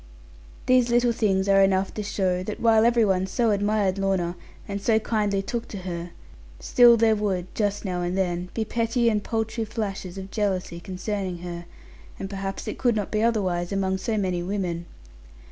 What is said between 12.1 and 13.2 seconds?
and perhaps it could not